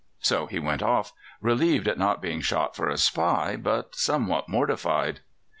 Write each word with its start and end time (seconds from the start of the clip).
So 0.19 0.47
he 0.47 0.57
went 0.57 0.81
off, 0.81 1.13
relieved 1.41 1.87
at 1.87 1.99
not 1.99 2.23
being 2.23 2.41
shot 2.41 2.75
for 2.75 2.89
a 2.89 2.97
spy, 2.97 3.55
but 3.55 3.93
somewhat 3.93 4.49
mortified. 4.49 5.19